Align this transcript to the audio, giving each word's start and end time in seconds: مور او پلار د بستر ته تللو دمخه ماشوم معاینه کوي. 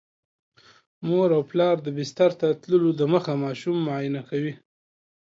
مور 1.07 1.29
او 1.37 1.41
پلار 1.51 1.75
د 1.83 1.87
بستر 1.97 2.31
ته 2.39 2.47
تللو 2.61 2.89
دمخه 3.01 3.33
ماشوم 3.43 3.77
معاینه 3.87 4.21
کوي. 4.29 4.53